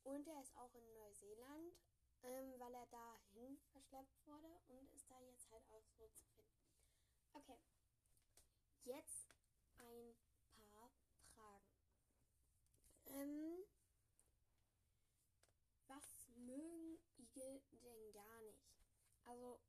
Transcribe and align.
Und 0.03 0.29
er 0.29 0.43
ist 0.43 0.55
auch 0.57 0.75
in 0.75 0.93
Neuseeland, 0.93 1.75
ähm, 2.23 2.59
weil 2.59 2.75
er 2.75 2.87
dahin 2.87 3.59
verschleppt 3.73 4.27
wurde 4.27 4.61
und 4.69 4.93
ist 4.93 5.11
da 5.11 5.19
jetzt 5.21 5.51
halt 5.51 5.67
auch 5.71 5.87
so 5.89 6.07
zu 6.09 6.27
finden. 6.27 6.69
Okay, 7.33 7.59
jetzt 8.85 9.35
ein 9.79 10.15
paar 10.55 10.93
Fragen. 11.35 11.75
Ähm, 13.07 13.65
was 15.87 16.29
mögen 16.37 16.99
Igel 17.19 17.63
denn 17.71 18.13
gar 18.13 18.41
nicht? 18.41 18.77
Also, 19.27 19.61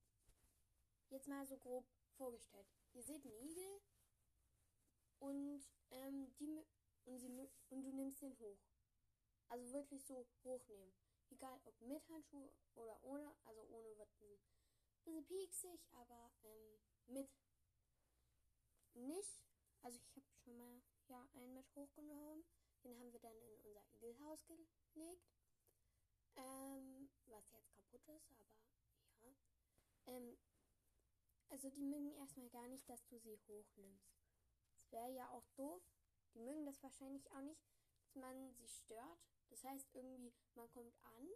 jetzt 1.09 1.27
mal 1.27 1.45
so 1.45 1.57
grob 1.57 1.85
vorgestellt. 2.15 2.67
Ihr 2.93 3.03
seht 3.03 3.25
Igel 3.25 3.81
und, 5.19 5.61
ähm, 5.91 6.33
die, 6.39 6.65
und, 7.05 7.19
sie, 7.19 7.29
und 7.69 7.83
du 7.83 7.91
nimmst 7.91 8.21
den 8.21 8.37
hoch. 8.39 8.59
Also 9.49 9.71
wirklich 9.71 10.05
so 10.05 10.27
hochnehmen. 10.43 10.93
Egal 11.29 11.59
ob 11.65 11.79
mit 11.81 12.07
Handschuhe 12.09 12.51
oder 12.75 13.03
ohne. 13.03 13.35
Also 13.45 13.61
ohne 13.69 13.97
wird 13.97 14.09
ein 14.21 14.39
bisschen 15.03 15.25
pieksig, 15.25 15.79
aber 15.91 16.31
ähm, 16.43 16.79
mit 17.07 17.29
nicht. 18.93 19.41
Also 19.81 19.99
ich 19.99 20.15
habe 20.15 20.25
schon 20.43 20.57
mal 20.57 20.81
ja 21.07 21.27
einen 21.33 21.53
mit 21.53 21.75
hochgenommen. 21.75 22.43
Den 22.83 22.99
haben 22.99 23.11
wir 23.11 23.19
dann 23.19 23.37
in 23.37 23.55
unser 23.65 23.83
Igelhaus 23.93 24.45
gelegt. 24.45 25.25
Ähm, 26.35 27.09
was 27.25 27.51
jetzt 27.51 27.73
kaputt 27.75 28.07
ist, 28.07 28.29
aber. 28.31 28.76
Ähm, 30.07 30.37
also 31.49 31.69
die 31.69 31.83
mögen 31.83 32.11
erstmal 32.13 32.49
gar 32.49 32.67
nicht, 32.67 32.87
dass 32.89 33.05
du 33.07 33.17
sie 33.19 33.37
hochnimmst. 33.47 34.17
Das 34.73 34.91
wäre 34.91 35.11
ja 35.11 35.29
auch 35.31 35.47
doof. 35.55 35.81
Die 36.33 36.39
mögen 36.39 36.65
das 36.65 36.81
wahrscheinlich 36.83 37.29
auch 37.31 37.41
nicht, 37.41 37.61
dass 37.99 38.15
man 38.15 38.53
sie 38.53 38.67
stört. 38.67 39.19
Das 39.49 39.63
heißt 39.63 39.89
irgendwie, 39.93 40.33
man 40.55 40.69
kommt 40.69 40.93
an 41.03 41.27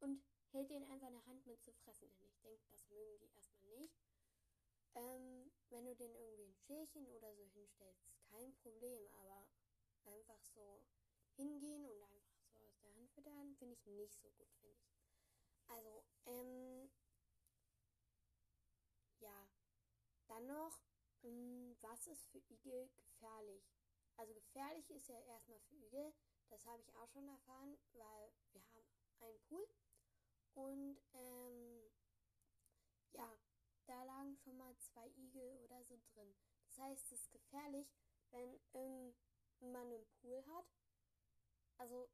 und 0.00 0.22
hält 0.50 0.70
denen 0.70 0.90
einfach 0.90 1.08
eine 1.08 1.24
Hand 1.26 1.46
mit 1.46 1.62
zu 1.62 1.72
fressen. 1.72 2.08
Denn 2.18 2.28
ich 2.28 2.40
denke, 2.40 2.62
das 2.70 2.88
mögen 2.88 3.18
die 3.18 3.30
erstmal 3.30 3.66
nicht. 3.70 3.98
Ähm, 4.94 5.50
wenn 5.70 5.84
du 5.84 5.94
den 5.94 6.14
irgendwie 6.14 6.44
ein 6.44 6.54
Schälchen 6.54 7.06
oder 7.08 7.34
so 7.34 7.44
hinstellst, 7.48 8.02
kein 8.30 8.54
Problem, 8.56 9.08
aber 9.14 9.46
einfach 10.04 10.42
so 10.42 10.82
hingehen 11.36 11.84
und 11.84 12.02
einfach 12.02 12.40
so 12.52 12.58
aus 12.58 12.78
der 12.80 12.94
Hand 12.94 13.10
füttern, 13.10 13.54
finde 13.56 13.74
ich 13.74 13.86
nicht 13.86 14.18
so 14.18 14.30
gut, 14.30 14.50
finde 14.60 14.76
ich. 14.76 14.98
Also, 15.68 16.04
ähm, 16.26 16.90
ja, 19.20 19.48
dann 20.38 20.46
noch, 20.46 20.80
ähm, 21.24 21.76
was 21.80 22.06
ist 22.06 22.26
für 22.28 22.38
Igel 22.38 22.88
gefährlich? 22.94 23.64
Also 24.16 24.34
gefährlich 24.34 24.88
ist 24.90 25.08
ja 25.08 25.18
erstmal 25.20 25.58
für 25.60 25.76
Igel, 25.76 26.12
das 26.48 26.64
habe 26.64 26.82
ich 26.82 26.94
auch 26.94 27.08
schon 27.08 27.28
erfahren, 27.28 27.76
weil 27.92 28.32
wir 28.52 28.62
haben 28.62 28.86
einen 29.20 29.40
Pool 29.48 29.68
und 30.54 30.98
ähm, 31.14 31.90
ja, 33.12 33.36
da 33.86 34.04
lagen 34.04 34.36
schon 34.36 34.56
mal 34.56 34.76
zwei 34.78 35.08
Igel 35.16 35.58
oder 35.64 35.82
so 35.84 35.98
drin. 36.14 36.34
Das 36.66 36.78
heißt, 36.78 37.12
es 37.12 37.20
ist 37.20 37.32
gefährlich, 37.32 37.88
wenn 38.30 38.60
ähm, 38.74 39.14
man 39.60 39.86
einen 39.86 40.06
Pool 40.20 40.44
hat. 40.46 40.66
Also 41.78 42.08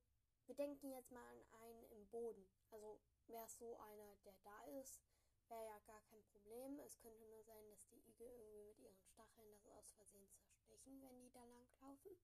wir 0.47 0.55
denken 0.55 0.91
jetzt 0.91 1.11
mal 1.11 1.27
an 1.27 1.43
einen 1.61 1.85
im 1.91 2.09
Boden. 2.09 2.47
Also 2.71 3.01
wäre 3.27 3.45
es 3.45 3.59
so 3.59 3.77
einer, 3.77 4.17
der 4.25 4.39
da 4.45 4.63
ist, 4.81 5.03
wäre 5.49 5.65
ja 5.67 5.79
gar 5.81 6.03
kein 6.03 6.23
Problem. 6.25 6.79
Es 6.81 6.99
könnte 6.99 7.25
nur 7.25 7.43
sein, 7.43 7.69
dass 7.71 7.87
die 7.89 8.03
Igel 8.09 8.29
irgendwie 8.29 8.65
mit 8.65 8.79
ihren 8.79 8.99
Stacheln 8.99 9.51
das 9.53 9.67
aus 9.71 9.93
Versehen 9.93 10.31
zerstechen, 10.33 11.01
wenn 11.03 11.21
die 11.21 11.31
da 11.31 11.45
lang 11.45 11.67
laufen. 11.81 12.17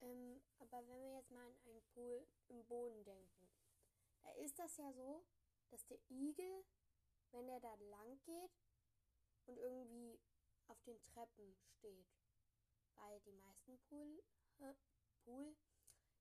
Ähm, 0.00 0.42
aber 0.58 0.86
wenn 0.88 1.02
wir 1.02 1.14
jetzt 1.16 1.30
mal 1.30 1.46
an 1.46 1.56
einen 1.64 1.82
Pool 1.94 2.26
im 2.48 2.64
Boden 2.66 3.04
denken, 3.04 3.48
da 4.22 4.30
ist 4.32 4.58
das 4.58 4.76
ja 4.76 4.92
so, 4.92 5.24
dass 5.68 5.86
der 5.86 5.98
Igel, 6.10 6.64
wenn 7.32 7.48
er 7.48 7.60
da 7.60 7.74
lang 7.74 8.20
geht 8.24 8.58
und 9.46 9.58
irgendwie 9.58 10.20
auf 10.68 10.80
den 10.82 11.00
Treppen 11.02 11.54
steht, 11.56 12.08
weil 12.94 13.20
die 13.20 13.32
meisten 13.32 13.78
Pool, 13.88 14.22
äh, 14.58 14.74
Pool 15.24 15.56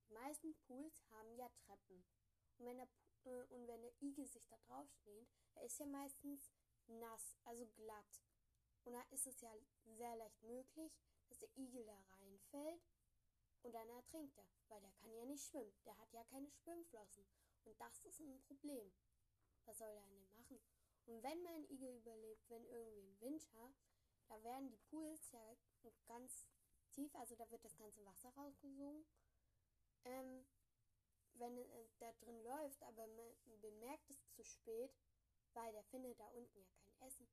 die 0.09 0.13
meisten 0.13 0.55
Pools 0.65 1.03
haben 1.11 1.35
ja 1.35 1.47
Treppen. 1.49 2.03
Und 2.59 2.65
wenn 2.65 2.77
der, 2.77 2.87
äh, 3.25 3.43
und 3.53 3.67
wenn 3.67 3.81
der 3.81 4.01
Igel 4.01 4.27
sich 4.27 4.45
da 4.47 4.57
drauf 4.67 4.89
steht, 4.91 5.27
er 5.55 5.63
ist 5.63 5.79
ja 5.79 5.85
meistens 5.85 6.51
nass, 6.87 7.35
also 7.45 7.65
glatt. 7.67 8.23
Und 8.83 8.93
da 8.93 9.01
ist 9.11 9.27
es 9.27 9.41
ja 9.41 9.51
sehr 9.85 10.15
leicht 10.15 10.41
möglich, 10.43 10.91
dass 11.27 11.39
der 11.39 11.57
Igel 11.57 11.85
da 11.85 11.97
reinfällt 12.17 12.81
und 13.61 13.73
dann 13.73 13.89
ertrinkt 13.89 14.37
er, 14.37 14.47
weil 14.67 14.81
der 14.81 14.91
kann 14.93 15.13
ja 15.13 15.25
nicht 15.25 15.43
schwimmen. 15.43 15.73
Der 15.85 15.97
hat 15.97 16.11
ja 16.13 16.23
keine 16.25 16.49
Schwimmflossen. 16.49 17.25
Und 17.65 17.79
das 17.79 17.99
ist 17.99 18.19
ein 18.19 18.41
Problem. 18.41 18.91
Was 19.65 19.77
soll 19.77 19.89
er 19.89 20.07
denn 20.07 20.27
machen? 20.29 20.59
Und 21.05 21.23
wenn 21.23 21.43
mein 21.43 21.65
Igel 21.69 21.97
überlebt, 21.97 22.49
wenn 22.49 22.65
irgendwie 22.65 23.01
im 23.01 23.19
Winter, 23.19 23.73
da 24.27 24.43
werden 24.43 24.69
die 24.69 24.77
Pools 24.89 25.31
ja 25.31 25.57
ganz 26.07 26.47
tief, 26.91 27.13
also 27.15 27.35
da 27.35 27.49
wird 27.51 27.63
das 27.63 27.77
ganze 27.77 28.03
Wasser 28.05 28.29
rausgesogen. 28.29 29.05
Ähm, 30.05 30.45
wenn 31.39 31.57
äh, 31.57 31.87
da 31.99 32.11
drin 32.13 32.43
läuft, 32.43 32.81
aber 32.83 33.07
man 33.07 33.33
bemerkt 33.61 34.09
es 34.09 34.29
zu 34.31 34.43
spät, 34.43 34.91
weil 35.53 35.71
der 35.71 35.83
findet 35.85 36.19
da 36.19 36.27
unten 36.29 36.59
ja 36.59 36.69
kein 36.83 37.07
Essen. 37.07 37.27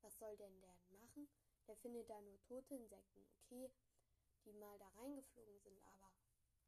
Was 0.00 0.18
soll 0.18 0.36
denn 0.36 0.60
der 0.60 0.76
machen? 0.90 1.28
Der 1.66 1.76
findet 1.76 2.10
da 2.10 2.20
nur 2.20 2.40
tote 2.42 2.74
Insekten. 2.74 3.26
Okay, 3.38 3.70
die 4.44 4.52
mal 4.52 4.78
da 4.78 4.88
reingeflogen 4.88 5.58
sind, 5.60 5.82
aber 5.86 6.12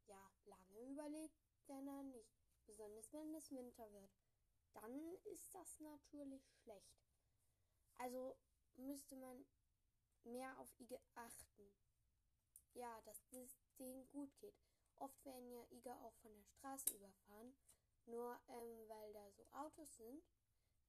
ja, 0.07 0.31
lange 0.45 0.79
überlebt 0.89 1.37
der 1.67 1.81
dann 1.81 2.11
nicht. 2.11 2.33
Besonders 2.65 3.11
wenn 3.13 3.33
es 3.35 3.51
Winter 3.51 3.91
wird. 3.91 4.11
Dann 4.73 5.15
ist 5.25 5.53
das 5.53 5.79
natürlich 5.79 6.43
schlecht. 6.61 6.97
Also 7.97 8.37
müsste 8.75 9.15
man 9.15 9.45
mehr 10.23 10.57
auf 10.59 10.73
Igel 10.79 10.99
achten. 11.15 11.73
Ja, 12.73 13.01
dass 13.01 13.23
es 13.31 13.57
denen 13.79 14.07
gut 14.09 14.37
geht. 14.39 14.55
Oft 14.99 15.25
werden 15.25 15.51
ja 15.51 15.63
Iger 15.69 15.99
auch 16.03 16.15
von 16.15 16.33
der 16.33 16.43
Straße 16.43 16.95
überfahren, 16.95 17.55
nur 18.05 18.39
ähm, 18.47 18.89
weil 18.89 19.13
da 19.13 19.29
so 19.31 19.45
Autos 19.51 19.95
sind. 19.95 20.23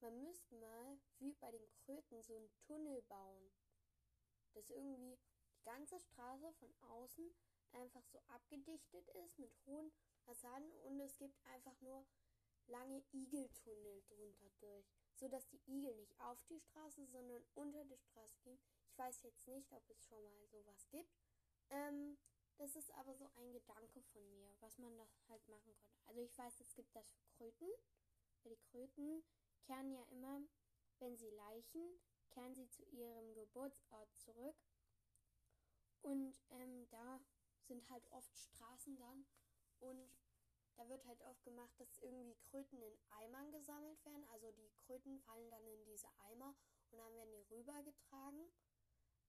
Man 0.00 0.22
müsste 0.22 0.54
mal, 0.56 0.98
wie 1.18 1.32
bei 1.34 1.50
den 1.50 1.68
Kröten, 1.84 2.22
so 2.22 2.36
einen 2.36 2.50
Tunnel 2.66 3.02
bauen. 3.02 3.52
Dass 4.54 4.70
irgendwie 4.70 4.96
die 4.96 5.18
ganze 5.64 5.98
Straße 5.98 6.52
von 6.54 6.72
außen 6.80 7.34
einfach 7.72 8.04
so 8.06 8.20
abgedichtet 8.28 9.08
ist 9.08 9.38
mit 9.38 9.52
hohen 9.66 9.92
Fassaden 10.24 10.72
und 10.84 11.00
es 11.00 11.16
gibt 11.18 11.38
einfach 11.46 11.78
nur 11.80 12.06
lange 12.66 13.02
Igeltunnel 13.12 14.02
drunter 14.08 14.50
durch, 14.60 14.86
sodass 15.14 15.48
die 15.48 15.60
Igel 15.66 15.94
nicht 15.96 16.18
auf 16.20 16.42
die 16.44 16.60
Straße, 16.60 17.06
sondern 17.06 17.44
unter 17.54 17.84
die 17.84 17.98
Straße 17.98 18.38
gehen. 18.40 18.58
Ich 18.86 18.98
weiß 18.98 19.22
jetzt 19.22 19.46
nicht, 19.48 19.70
ob 19.72 19.88
es 19.90 20.04
schon 20.04 20.22
mal 20.22 20.46
sowas 20.48 20.86
gibt. 20.88 21.14
Ähm, 21.70 22.18
das 22.58 22.74
ist 22.74 22.90
aber 22.92 23.14
so 23.14 23.28
ein 23.36 23.52
Gedanke 23.52 24.02
von 24.12 24.28
mir, 24.30 24.52
was 24.60 24.78
man 24.78 24.96
da 24.96 25.06
halt 25.28 25.48
machen 25.48 25.74
konnte. 25.76 26.02
Also 26.06 26.20
ich 26.20 26.36
weiß, 26.36 26.60
es 26.60 26.74
gibt 26.74 26.94
das 26.94 27.08
für 27.10 27.24
Kröten. 27.36 27.68
Weil 28.42 28.54
die 28.54 28.62
Kröten 28.70 29.24
kehren 29.60 29.90
ja 29.90 30.02
immer, 30.10 30.42
wenn 30.98 31.16
sie 31.16 31.30
leichen, 31.30 32.00
kehren 32.30 32.54
sie 32.54 32.68
zu 32.68 32.84
ihrem 32.86 33.34
Geburtsort 33.34 34.14
zurück. 34.16 34.56
Und 36.02 36.36
ähm, 36.50 36.88
da 36.90 37.20
sind 37.62 37.88
halt 37.90 38.10
oft 38.10 38.36
Straßen 38.36 38.96
dann. 38.96 39.26
Und 39.80 40.10
da 40.76 40.88
wird 40.88 41.04
halt 41.06 41.22
oft 41.22 41.42
gemacht, 41.44 41.78
dass 41.78 41.98
irgendwie 41.98 42.36
Kröten 42.50 42.80
in 42.80 42.98
Eimern 43.10 43.50
gesammelt 43.50 44.04
werden. 44.04 44.24
Also 44.28 44.50
die 44.52 44.70
Kröten 44.86 45.18
fallen 45.20 45.50
dann 45.50 45.66
in 45.66 45.84
diese 45.84 46.08
Eimer 46.18 46.54
und 46.90 46.98
dann 46.98 47.14
werden 47.14 47.32
die 47.32 47.54
rübergetragen. 47.54 48.50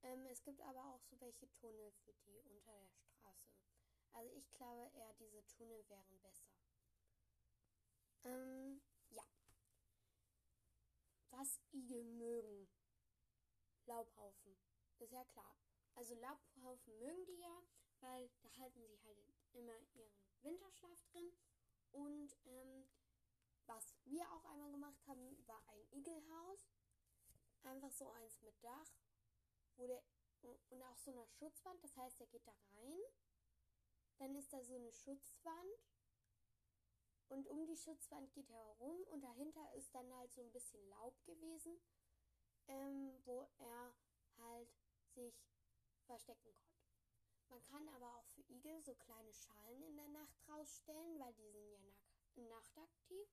Ähm, 0.04 0.26
es 0.28 0.44
gibt 0.44 0.62
aber 0.62 0.86
auch 0.94 1.02
so 1.04 1.20
welche 1.20 1.52
Tunnel 1.52 1.92
für 1.92 2.14
die 2.26 2.42
unter 2.42 2.72
der 2.72 2.88
Straße. 2.88 3.52
Also 4.14 4.32
ich 4.34 4.52
glaube 4.52 4.90
eher, 4.96 5.14
diese 5.14 5.46
Tunnel 5.46 5.88
wären 5.90 6.20
besser. 6.22 6.50
Ähm, 8.24 8.82
ja. 9.10 9.24
Was 11.32 11.60
Igel 11.72 12.04
mögen. 12.04 12.70
Laubhaufen. 13.86 14.58
Ist 15.00 15.12
ja 15.12 15.24
klar. 15.26 15.58
Also 15.96 16.16
Laubhaufen 16.16 16.98
mögen 17.00 17.26
die 17.26 17.40
ja, 17.40 17.64
weil 18.00 18.30
da 18.42 18.50
halten 18.58 18.82
sie 18.88 19.00
halt 19.04 19.18
immer 19.54 19.78
ihren 19.94 20.14
Winterschlaf 20.42 21.04
drin. 21.12 21.32
Und 21.92 22.38
ähm, 22.46 22.88
was 23.66 23.96
wir 24.06 24.32
auch 24.32 24.46
einmal 24.46 24.72
gemacht 24.72 25.06
haben, 25.08 25.48
war 25.48 25.62
ein 25.68 25.86
Igelhaus. 25.92 26.70
Einfach 27.64 27.92
so 27.92 28.10
eins 28.12 28.40
mit 28.42 28.64
Dach, 28.64 28.94
wo 29.80 29.88
der 29.88 30.04
und 30.70 30.84
auch 30.84 30.98
so 30.98 31.12
eine 31.12 31.26
Schutzwand. 31.26 31.84
Das 31.84 31.96
heißt, 31.98 32.20
er 32.22 32.28
geht 32.28 32.48
da 32.48 32.54
rein. 32.72 33.02
Dann 34.18 34.36
ist 34.36 34.54
da 34.54 34.62
so 34.64 34.76
eine 34.76 34.92
Schutzwand. 34.92 35.80
Und 37.30 37.48
um 37.48 37.66
die 37.66 37.78
Schutzwand 37.78 38.32
geht 38.34 38.50
er 38.50 38.58
herum 38.58 39.04
und 39.12 39.22
dahinter 39.22 39.74
ist 39.76 39.94
dann 39.94 40.12
halt 40.16 40.32
so 40.32 40.42
ein 40.42 40.52
bisschen 40.52 40.84
Laub 40.90 41.24
gewesen, 41.26 41.80
ähm, 42.68 43.14
wo 43.24 43.48
er 43.60 43.94
halt 44.38 44.74
sich 45.14 45.36
verstecken 46.06 46.52
konnte. 46.56 46.80
Man 47.50 47.64
kann 47.64 47.88
aber 47.90 48.16
auch 48.18 48.26
für 48.30 48.42
Igel 48.50 48.82
so 48.82 48.96
kleine 48.96 49.32
Schalen 49.34 49.84
in 49.84 49.96
der 49.96 50.08
Nacht 50.08 50.50
rausstellen, 50.50 51.20
weil 51.20 51.34
die 51.34 51.52
sind 51.52 52.48
ja 52.48 52.50
nachtaktiv 52.50 53.28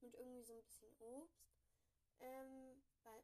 mit 0.00 0.14
irgendwie 0.14 0.44
so 0.44 0.54
ein 0.54 0.62
bisschen 0.62 0.94
Obst. 0.98 1.52
Ähm, 2.20 2.82
weil, 3.02 3.22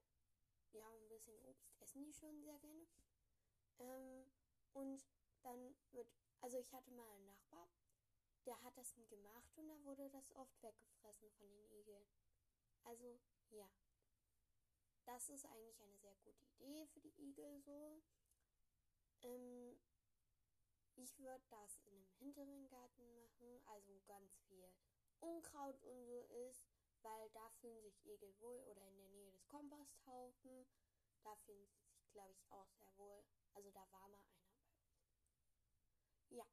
ja, 0.72 0.88
ein 0.88 1.08
bisschen 1.08 1.38
Obst 1.40 1.74
essen 1.80 2.04
die 2.04 2.12
schon 2.12 2.40
sehr 2.42 2.58
gerne. 2.58 2.86
Ähm, 3.78 4.24
und 4.72 5.06
dann 5.42 5.74
wird, 5.92 6.08
also 6.40 6.58
ich 6.58 6.72
hatte 6.72 6.90
mal 6.90 7.08
einen 7.10 7.26
Nachbar, 7.26 7.68
der 8.44 8.60
hat 8.62 8.76
das 8.76 8.94
gemacht 9.08 9.52
und 9.56 9.68
da 9.68 9.84
wurde 9.84 10.08
das 10.10 10.30
oft 10.32 10.62
weggefressen 10.62 11.30
von 11.32 11.48
den 11.50 11.70
Igeln. 11.70 12.06
Also, 12.84 13.20
ja. 13.50 13.68
Das 15.04 15.28
ist 15.30 15.46
eigentlich 15.46 15.80
eine 15.80 15.98
sehr 15.98 16.14
gute 16.16 16.44
Idee 16.44 16.86
für 16.86 17.00
die 17.00 17.14
Igel 17.18 17.60
so. 17.60 18.02
Ähm, 19.22 19.78
ich 20.96 21.18
würde 21.18 21.44
das 21.48 21.78
in 21.84 21.94
einem 21.94 22.08
hinteren 22.18 22.68
Garten 22.68 23.14
machen, 23.16 23.60
also 23.66 24.00
ganz 24.06 24.36
viel 24.48 24.70
Unkraut 25.20 25.82
und 25.84 26.04
so 26.04 26.22
ist, 26.48 26.66
weil 27.02 27.30
da 27.30 27.50
fühlen 27.60 27.80
sich 27.82 28.04
Igel 28.06 28.34
wohl 28.40 28.60
oder 28.64 28.86
in 28.88 28.98
der 28.98 29.08
Nähe 29.10 29.30
des 29.32 29.46
Komposthaufen. 29.48 30.66
Da 31.22 31.34
fühlen 31.36 31.66
sie 31.66 31.80
sich, 31.80 32.10
glaube 32.12 32.32
ich, 32.32 32.50
auch 32.50 32.68
sehr 32.72 32.96
wohl. 32.96 33.24
Also 33.54 33.70
da 33.70 33.86
war 33.90 34.08
mal 34.08 34.22
einer 34.30 34.48
bei 34.48 34.66
uns. 34.66 34.88
Ja, 36.30 36.46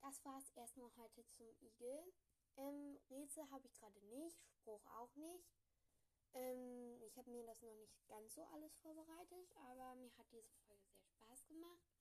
das 0.00 0.24
war 0.24 0.38
es 0.38 0.50
erstmal 0.50 0.90
heute 0.96 1.26
zum 1.30 1.48
Igel. 1.60 2.12
Ähm, 2.56 2.98
Rätsel 3.10 3.50
habe 3.50 3.66
ich 3.66 3.74
gerade 3.74 4.00
nicht, 4.06 4.38
Spruch 4.50 4.84
auch 4.86 5.14
nicht. 5.16 5.48
Ähm, 6.34 7.02
ich 7.02 7.16
habe 7.16 7.30
mir 7.30 7.44
das 7.44 7.60
noch 7.62 7.74
nicht 7.74 8.06
ganz 8.08 8.34
so 8.34 8.44
alles 8.46 8.74
vorbereitet, 8.76 9.52
aber 9.56 9.94
mir 9.96 10.16
hat 10.16 10.30
diese 10.32 10.54
Folge 10.66 10.86
sehr 10.88 11.06
Spaß 11.06 11.46
gemacht. 11.46 11.92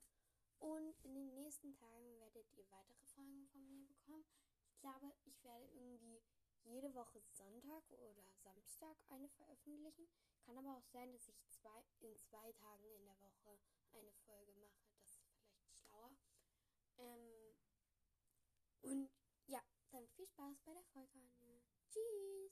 Und 0.59 0.95
in 1.03 1.15
den 1.15 1.33
nächsten 1.33 1.73
Tagen 1.73 2.19
werdet 2.19 2.51
ihr 2.53 2.69
weitere 2.69 3.03
Fragen 3.07 3.47
von 3.47 3.67
mir 3.67 3.85
bekommen. 3.87 4.25
Ich 4.67 4.79
glaube, 4.79 5.11
ich 5.25 5.43
werde 5.43 5.65
irgendwie 5.73 6.21
jede 6.63 6.93
Woche 6.93 7.21
Sonntag 7.21 7.83
oder 7.91 8.23
Samstag 8.43 8.97
eine 9.09 9.29
veröffentlichen. 9.29 10.07
Kann 10.45 10.57
aber 10.57 10.77
auch 10.77 10.85
sein, 10.85 11.11
dass 11.11 11.27
ich 11.27 11.41
zwei, 11.49 11.83
in 11.99 12.17
zwei 12.19 12.51
Tagen 12.53 12.89
in 12.91 13.05
der 13.05 13.19
Woche 13.21 13.59
eine 13.93 14.11
Folge 14.25 14.53
mache. 14.55 14.83
Das 14.95 15.17
ist 15.17 15.21
vielleicht 15.53 15.79
schlauer. 15.79 16.11
Ähm, 16.97 17.55
und 18.81 19.09
ja, 19.47 19.61
dann 19.91 20.07
viel 20.09 20.27
Spaß 20.27 20.59
bei 20.63 20.73
der 20.73 20.83
Folge. 20.85 21.19
Tschüss! 21.89 22.51